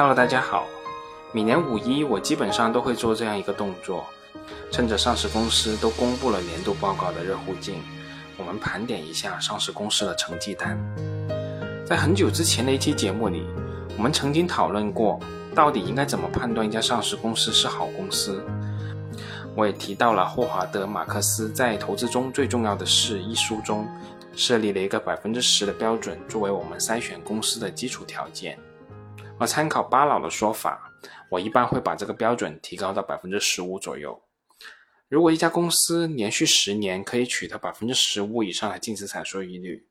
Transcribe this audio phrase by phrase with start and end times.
[0.00, 0.66] Hello，大家好。
[1.30, 4.06] 每年五一，我基本上都会做这样一个动作，
[4.72, 7.82] 趁着上市公司都公布了年度报告的热乎劲，
[8.38, 10.82] 我们盘点一下上市公司的成绩单。
[11.84, 13.44] 在很久之前的一期节目里，
[13.98, 15.20] 我们曾经讨论过，
[15.54, 18.42] 到底应该怎么判断一家上市公司是好公司。
[19.54, 23.86] 我也提到了霍华德·马克思在《投资中最重要的事》一书中，
[24.34, 28.58] 设立了一个百分之十的标准，作为我们筛选公司的基础条件。
[29.40, 30.92] 而参考巴老的说法，
[31.30, 34.22] 我一般会把这个标准提高到百分之十五左右。
[35.08, 39.86] 如果一家公司连续十年可以取得百分之十五以上的净资产收益率，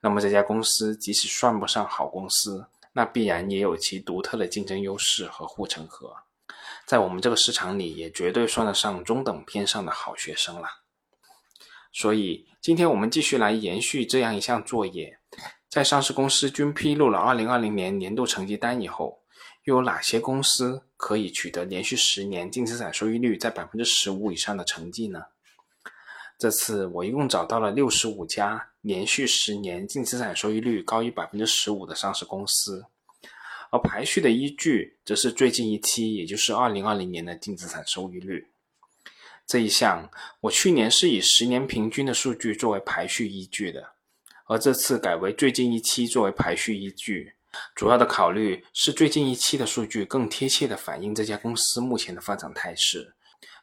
[0.00, 6.16] 那么这家公司即使算不上好公司，那必然也有其独特的竞争优势和护城河，
[6.86, 10.66] 在我们这个市场里也绝对算得上中等偏上的好学生了。
[11.92, 15.18] 所以，今天我们继续来延续这样一项作业。
[15.74, 19.18] 在上市公司均披露了2020年年度成绩单以后，
[19.64, 25.20] 又有哪些公司可以取得连续十年净资产收益率在百分之十五以上的成绩呢？
[26.38, 32.86] 这次我一共找到了六十五家连续十年净资产收益率高于百分之十五的上市公司，
[33.72, 38.46] 而排序的依据则是最近一期，也就是2020年的净资产收益率。
[39.44, 40.08] 这一项
[40.42, 43.93] 我去年是以十年平均的数据作为排序依据的。
[44.46, 47.34] 而这次改为最近一期作为排序依据，
[47.74, 53.14] 主要的考虑是最近一期的数据更贴切的反映这家公司目前的发展态势，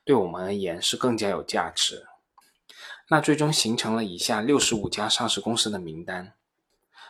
[0.04, 2.08] 对我们而言是更加有价值。
[3.10, 6.34] 那最终形成了以下六十五家上市公司的名单。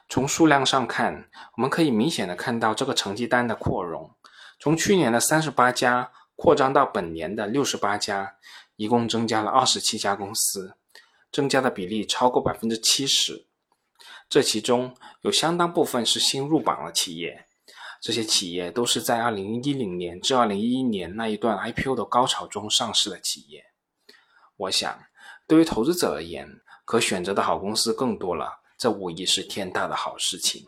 [0.10, 4.12] 从数量上看，我们可以明显的看到这个成绩单的扩容，
[4.60, 8.36] 从去年的三十八家扩张到本年的六十八家，
[8.76, 10.76] 一共增加了二十七家公司，
[11.32, 13.46] 增加的比例超过百分之七十。
[14.32, 17.48] 这其中有相当部分是新入榜的企业，
[18.00, 23.66] 这些企业都是在2010年至2011年那一段 IPO 的高潮中上市的企业。
[24.56, 25.04] 我想，
[25.46, 30.66] 对于投资者而言，可选择的好公司更多了，这无疑是天大的好事情。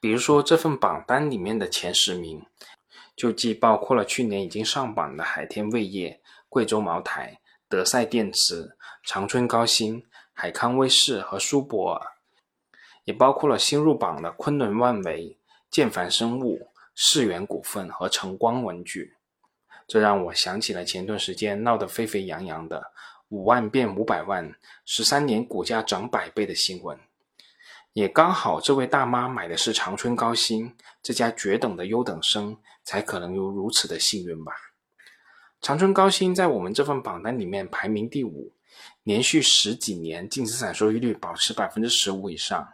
[0.00, 2.46] 比如说，这份榜单里面的前十名，
[3.16, 10.04] 就既包括了去年已经上榜的海天味业、贵州茅台、德赛电池、长春高新。
[10.34, 12.11] 海康威视和舒泊尔，
[13.04, 15.36] 也包括了新入榜的昆仑万维、
[15.70, 19.14] 建凡生物、世源股份和晨光文具。
[19.86, 22.92] 这让我想起了前段时间闹得沸沸扬扬的
[23.28, 24.54] “五万变五百万，
[24.84, 26.98] 十三年股价涨百倍”的新闻。
[27.92, 34.52] 也刚好，这位大妈买的是长春高新这家绝等的优等生，才可能有如此的幸运吧。
[35.60, 38.52] 长春高新在我们这份榜单里面排名第五。
[39.02, 42.66] 连续十几年净资产收益率保持百分之十五以上，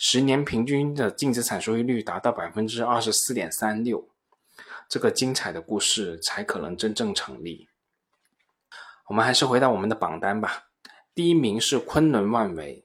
[0.00, 4.08] 十年平均的净资产收益率达到百分之二十四点三六，
[4.88, 7.68] 这个精彩的故事才可能真正成立。
[9.08, 10.68] 我们还是回到我们的榜单吧。
[11.16, 12.84] 第一名是昆仑万维，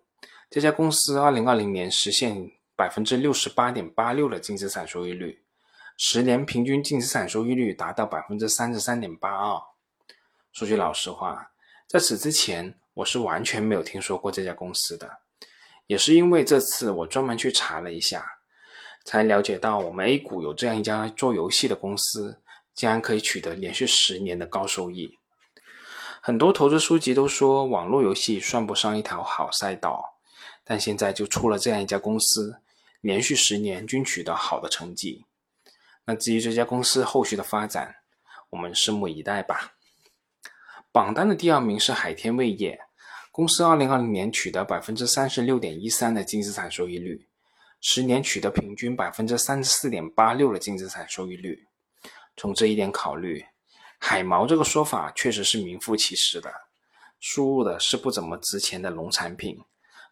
[0.50, 5.44] 这家公司二零二零年实现百分之六十八点八六的净资产收益率，
[5.95, 9.62] 十年平均净资产收益率达到百分之三十三点八二。
[10.51, 11.51] 说句老实话。
[11.88, 15.19] 在此之前，我是完全没有听说过这家公司的，
[15.88, 18.25] 也是因为这次我专门去查了一下，
[19.03, 22.41] 才了解到我们 A 股有这样一家做游戏的公司，
[22.73, 25.19] 竟然可以取得连续十年的高收益。
[26.21, 30.17] 很多投资书籍都说网络游戏算不上一条好赛道，
[30.63, 32.61] 但现在就出了这样一家公司，
[33.01, 35.25] 连续十年均取得好的成绩。
[36.05, 37.97] 那至于这家公司后续的发展，
[38.51, 39.73] 我们拭目以待吧。
[40.94, 42.79] 榜单的第二名是海天味业
[43.33, 47.25] 公司，二零二零年取得百分之三十六点一三的净资产收益率，
[47.81, 51.66] 十年取得平均百分之三十四点八六的净资产收益率。
[52.38, 53.44] 从这一点考虑，
[53.97, 56.53] 海毛这个说法确实是名副其实的。
[57.19, 59.59] 输入的是不怎么值钱的农产品，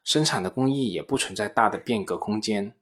[0.04, 2.74] 生产的工艺也不存在大的变革空间，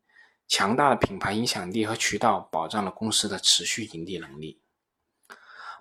[0.47, 4.62] 强大的品牌影响力和渠道保障了公司的持续盈利能力。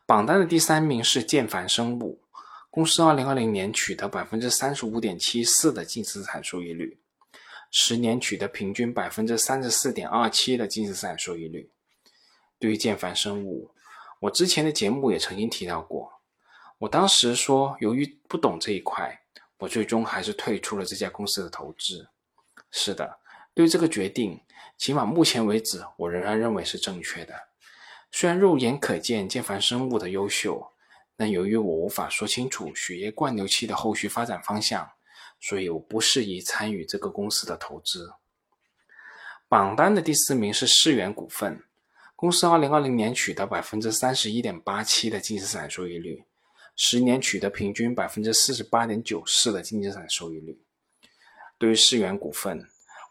[0.05, 2.23] 榜单的第三名是建凡生物
[2.79, 7.01] 公司，二零二零年取得百分之三十五点七四的净资产收益率，
[7.73, 11.73] 十年取得平均百分之三十四点二七的净资产收益率。
[12.57, 13.73] 对于建凡生物，
[14.21, 16.21] 我之前的节目也曾经提到过，
[16.79, 19.23] 我当时说，由于不懂这一块，
[19.57, 22.09] 我最终还是退出了这家公司的投资。
[22.71, 23.19] 是的，
[23.55, 24.41] 对于这个决定，
[24.77, 27.35] 起码目前为止，我仍然认为是正确的。
[28.13, 30.71] 虽然肉眼可见建凡生物的优秀，
[31.19, 34.89] 但由于我无法说清楚血液灌流器的后续发展方向，
[35.41, 38.13] 所以我不适宜参与这个公司的投资。
[39.49, 41.65] 榜单的第四名是世源股份，
[42.15, 46.23] 公司二零二零年取得百分之三十一点八七的净资产收益率，
[46.77, 50.63] 十年取得平均百分之四十八点九四的净资产收益率。
[51.59, 52.65] 对于世源股份，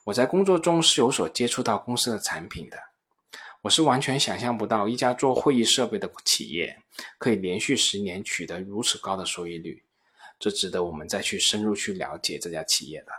[0.05, 2.77] 我在工作中是有所接触到公司的产品的，
[3.61, 6.81] 我是完全想象不到一家做会议设备的企业
[7.17, 9.83] 可以连续十年取得如此高的收益率，
[10.39, 13.11] 这值得我们再去深入去了解这家企业的。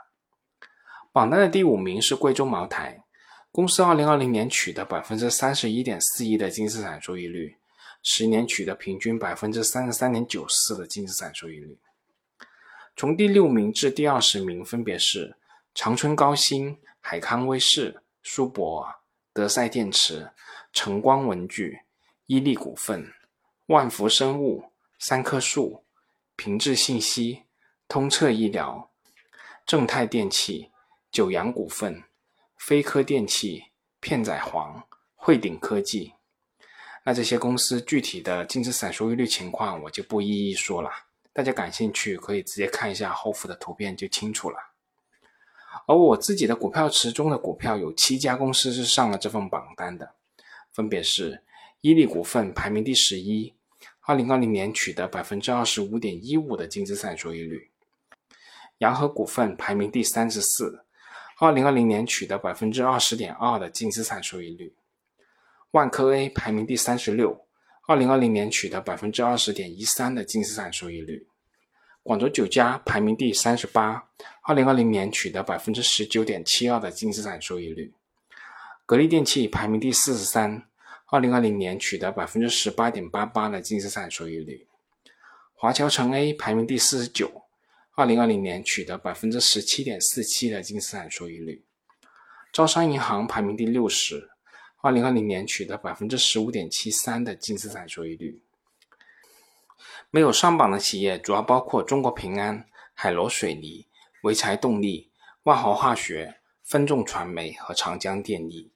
[1.12, 3.04] 榜单的第五名是贵州茅台。
[3.50, 7.56] 公司二零二零年取得百分之三十一点四一的净资产收益率，
[8.02, 11.78] 十年取得平均百分之三十三点九四的净资产收益率。
[12.94, 15.36] 从第六名至第二十名分别是
[15.74, 18.94] 长春高新、海康威视、苏泊尔、
[19.38, 20.32] 德赛电池、
[20.72, 21.82] 晨光文具、
[22.26, 23.14] 伊利股份、
[23.66, 25.84] 万福生物、三棵树、
[26.34, 27.44] 平智信息、
[27.86, 28.90] 通策医疗、
[29.64, 30.72] 正泰电器、
[31.12, 32.02] 九阳股份。
[32.56, 33.66] 飞科电器、
[34.00, 34.82] 片仔癀、
[35.14, 36.14] 汇顶科技，
[37.04, 40.90] 那这些公司具体的净资产收益率情况我就不一一说了，
[41.32, 44.58] 大家感兴趣可以直接看一下后附的图片就清楚了。
[45.86, 50.14] 而我自己的股票池中的股票有七家公司是上了这份榜单的，
[50.72, 51.42] 分别是
[51.80, 53.54] 伊利股份排名第十一，
[54.00, 57.70] 二零二零年取得百分之二十五点一五的净资产收益率；
[58.78, 60.84] 洋河股份排名第三十四。
[61.40, 64.74] 二零二零年取得百分之二十点二的净资产收益率，
[65.70, 67.46] 万科 A 排名第三十六，
[67.86, 71.27] 二零二零年取得百分之二十点一三的净资产收益率。
[72.08, 74.08] 广州酒家排名第三十八，
[74.40, 77.92] 二零二零年取得百分之十九点七二的净资产收益率。
[78.86, 80.66] 格力电器排名第四十三，
[81.08, 84.66] 二零二零年取得百分之十八点八八的净资产收益率。
[85.52, 87.42] 华侨城 A 排名第四十九。
[87.94, 91.62] 二零二零年取得百分之十七点四七的净资产收益率，
[92.50, 94.30] 招商银行排名第六十，
[94.80, 98.40] 二零二零年取得百分之十五点七三的净资产收益率。
[100.10, 103.86] 没有上榜的企业主要包括中国平安、海螺水泥、
[104.22, 105.10] 潍柴动力、
[105.42, 108.70] 万豪化学、分众传媒和长江电力。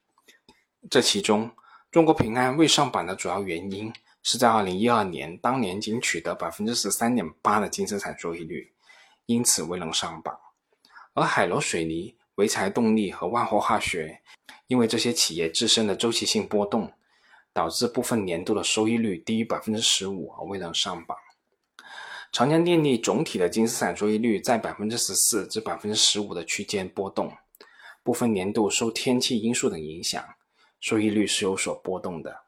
[0.90, 1.50] 这其中，
[1.90, 8.72] 中国平安未上榜的主要原因是在二零一二年当年仅取得百分之十三点八的净资产收益率。
[9.26, 10.36] 因此未能上榜，
[11.14, 14.20] 而海螺水泥、潍柴动力和万和化学，
[14.66, 16.92] 因为这些企业自身的周期性波动，
[17.52, 21.16] 导致部分年度的收益率低于百分之十五而未能上榜。
[22.32, 27.30] 长江电力总体的净资产收益率在百分之十四至百分之十五的区间波动，
[28.02, 30.24] 部分年度受天气因素等影响，
[30.80, 32.44] 收益率是有所波动的。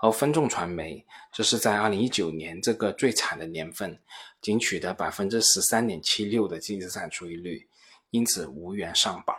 [0.00, 4.00] 而分众传媒则是在二零一九年这个最惨的年份，
[4.40, 7.68] 仅取得百分之十三点七六的净资产收益率，
[8.10, 9.36] 因此无缘上榜。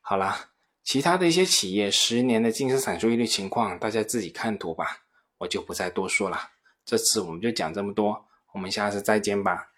[0.00, 0.51] 好了，
[0.84, 5.04] 其他的一些企业十年的净资产收益率情况，大家自己看图吧，
[5.38, 6.50] 我就不再多说了。
[6.84, 9.71] 这次我们就讲这么多，我们下次再见吧。